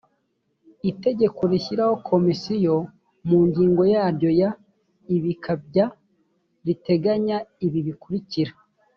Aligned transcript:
itegeko 0.91 1.41
rishyiraho 1.51 1.95
komisiyo 2.09 2.75
mu 3.27 3.39
ngingo 3.47 3.81
yaryo 3.93 4.29
ya 4.41 4.49
ibika 5.15 5.51
bya 5.65 5.85
riteganya 6.65 7.37
ibi 7.65 7.79
bikurikira 7.87 8.51